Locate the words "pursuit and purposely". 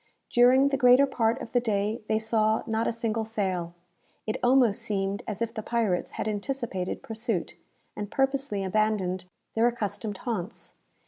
7.03-8.63